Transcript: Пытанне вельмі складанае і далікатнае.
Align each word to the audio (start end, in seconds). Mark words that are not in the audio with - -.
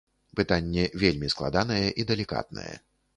Пытанне 0.37 0.85
вельмі 1.03 1.29
складанае 1.33 1.85
і 2.05 2.07
далікатнае. 2.13 2.71